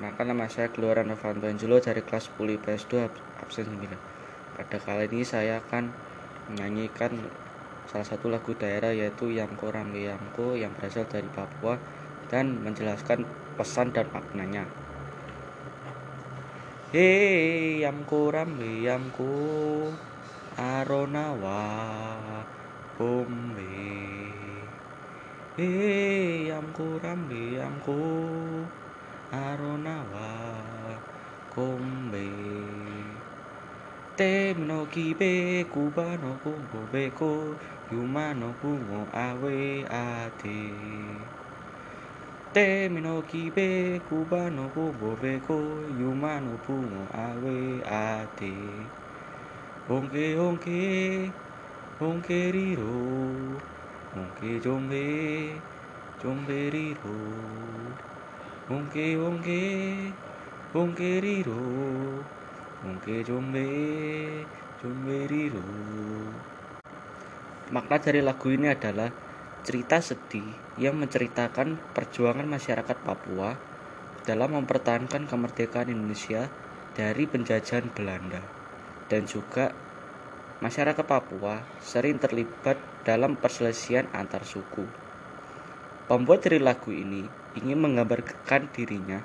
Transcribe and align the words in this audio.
Perkenalkan 0.00 0.32
nama 0.32 0.48
saya 0.48 0.72
Keluaran 0.72 1.12
Novanto 1.12 1.44
Angelo 1.44 1.76
dari 1.76 2.00
kelas 2.00 2.32
10 2.32 2.56
IPS 2.56 2.88
2 2.88 3.44
absen 3.44 3.68
9. 3.68 3.84
Pada 4.56 4.80
kali 4.80 5.12
ini 5.12 5.28
saya 5.28 5.60
akan 5.60 5.92
menyanyikan 6.48 7.12
salah 7.84 8.08
satu 8.08 8.32
lagu 8.32 8.56
daerah 8.56 8.96
yaitu 8.96 9.28
Yamko 9.28 9.68
Rambe 9.68 10.00
Yamko 10.00 10.56
yang 10.56 10.72
berasal 10.72 11.04
dari 11.04 11.28
Papua 11.28 11.76
dan 12.32 12.64
menjelaskan 12.64 13.28
pesan 13.60 13.92
dan 13.92 14.08
maknanya. 14.08 14.64
Hei 16.96 17.84
Yamko 17.84 18.32
Rambe 18.32 18.80
Yamko 18.80 19.36
Aronawa 20.56 21.60
Bombe 22.96 23.84
Hei 25.60 26.48
Yamko 26.48 26.88
Rambe 27.04 27.60
Yamko 27.60 28.00
aronawa 29.30 30.28
kombe 31.54 32.26
te 34.16 34.54
no 34.54 34.86
kibe 34.86 35.64
kubano 35.72 36.30
kumbo 36.42 36.86
beko 36.92 37.58
yumano 37.90 38.48
kumo 38.60 39.08
awe 39.12 39.56
ate 39.88 40.58
te 42.54 42.88
no 42.88 43.22
kibe 43.22 44.00
kubano 44.08 44.68
kumbo 44.74 45.16
beko 45.22 45.58
yumano 46.00 46.52
kumo 46.66 47.06
awe 47.26 47.56
ate 47.84 48.54
onke 49.88 50.24
onke 50.46 50.78
onke 52.00 52.38
riro 52.52 52.94
onke 54.18 54.48
jombe 54.64 55.04
jombe 56.20 56.58
riro 56.74 57.16
Ongke 58.68 59.16
ongke 59.16 59.62
ongke 60.76 61.10
riro 61.24 61.64
ongke 62.84 63.24
jombe 63.24 63.64
jombe 64.76 65.16
riro 65.24 65.64
Makna 67.70 67.96
dari 68.02 68.20
lagu 68.20 68.50
ini 68.52 68.68
adalah 68.68 69.14
cerita 69.64 70.02
sedih 70.02 70.58
yang 70.74 70.98
menceritakan 70.98 71.94
perjuangan 71.94 72.44
masyarakat 72.44 72.98
Papua 73.00 73.54
dalam 74.26 74.58
mempertahankan 74.58 75.24
kemerdekaan 75.30 75.88
Indonesia 75.88 76.50
dari 76.92 77.30
penjajahan 77.30 77.94
Belanda. 77.94 78.42
Dan 79.06 79.30
juga 79.30 79.70
masyarakat 80.58 81.06
Papua 81.06 81.70
sering 81.78 82.18
terlibat 82.18 82.82
dalam 83.06 83.38
perselisihan 83.38 84.10
antar 84.10 84.42
suku. 84.42 84.90
Pembuat 86.10 86.42
dari 86.42 86.58
lagu 86.58 86.90
ini 86.90 87.39
ingin 87.58 87.78
menggambarkan 87.82 88.70
dirinya 88.70 89.18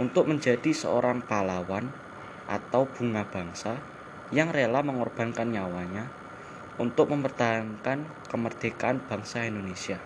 untuk 0.00 0.26
menjadi 0.26 0.74
seorang 0.74 1.22
pahlawan 1.22 1.86
atau 2.50 2.84
bunga 2.90 3.22
bangsa 3.30 3.78
yang 4.34 4.50
rela 4.50 4.82
mengorbankan 4.82 5.54
nyawanya 5.54 6.10
untuk 6.82 7.14
mempertahankan 7.14 8.02
kemerdekaan 8.26 8.98
bangsa 9.06 9.46
Indonesia. 9.46 10.02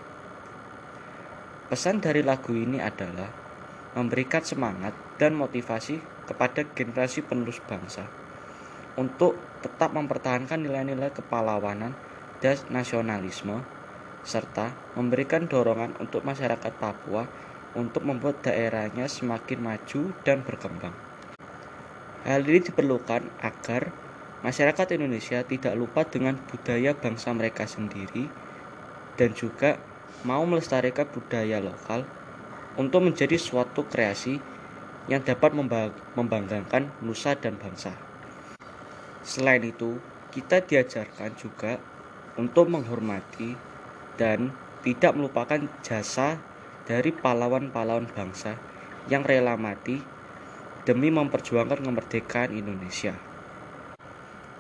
Pesan 1.73 2.01
dari 2.01 2.21
lagu 2.21 2.53
ini 2.53 2.81
adalah 2.81 3.29
memberikan 3.97 4.45
semangat 4.45 4.93
dan 5.17 5.33
motivasi 5.33 6.01
kepada 6.29 6.65
generasi 6.77 7.25
penerus 7.25 7.61
bangsa 7.65 8.05
untuk 9.01 9.41
tetap 9.65 9.97
mempertahankan 9.97 10.61
nilai-nilai 10.61 11.11
kepahlawanan 11.13 11.97
dan 12.39 12.57
nasionalisme 12.69 13.65
serta 14.29 14.77
memberikan 14.93 15.49
dorongan 15.49 15.97
untuk 15.97 16.21
masyarakat 16.29 16.73
Papua 16.77 17.25
untuk 17.73 18.05
membuat 18.05 18.45
daerahnya 18.45 19.09
semakin 19.09 19.65
maju 19.65 20.13
dan 20.29 20.45
berkembang. 20.45 20.93
Hal 22.29 22.45
ini 22.45 22.61
diperlukan 22.61 23.25
agar 23.41 23.89
masyarakat 24.45 25.01
Indonesia 25.01 25.41
tidak 25.49 25.73
lupa 25.73 26.05
dengan 26.05 26.37
budaya 26.37 26.93
bangsa 26.93 27.33
mereka 27.33 27.65
sendiri 27.65 28.29
dan 29.17 29.33
juga 29.33 29.81
mau 30.29 30.45
melestarikan 30.45 31.09
budaya 31.09 31.65
lokal 31.65 32.05
untuk 32.77 33.09
menjadi 33.09 33.41
suatu 33.41 33.89
kreasi 33.89 34.39
yang 35.09 35.25
dapat 35.25 35.57
membanggakan 36.15 36.93
nusa 37.01 37.33
dan 37.33 37.57
bangsa. 37.57 37.97
Selain 39.25 39.65
itu, 39.65 39.97
kita 40.31 40.61
diajarkan 40.61 41.33
juga 41.35 41.81
untuk 42.37 42.71
menghormati 42.71 43.57
dan 44.19 44.51
tidak 44.83 45.15
melupakan 45.15 45.63
jasa 45.87 46.43
dari 46.85 47.15
pahlawan-pahlawan 47.15 48.11
bangsa 48.11 48.59
yang 49.07 49.23
rela 49.25 49.55
mati 49.55 50.03
demi 50.85 51.09
memperjuangkan 51.09 51.81
kemerdekaan 51.81 52.53
Indonesia. 52.53 53.15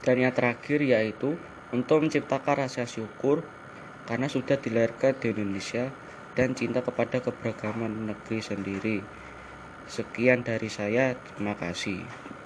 Dan 0.00 0.22
yang 0.22 0.32
terakhir 0.32 0.80
yaitu 0.80 1.36
untuk 1.74 2.06
menciptakan 2.06 2.64
rasa 2.64 2.88
syukur 2.88 3.42
karena 4.08 4.30
sudah 4.30 4.56
dilahirkan 4.56 5.18
di 5.20 5.36
Indonesia 5.36 5.90
dan 6.32 6.54
cinta 6.56 6.80
kepada 6.80 7.20
keberagaman 7.20 8.08
negeri 8.08 8.40
sendiri. 8.40 8.98
Sekian 9.88 10.46
dari 10.46 10.70
saya, 10.72 11.16
terima 11.16 11.56
kasih. 11.58 12.37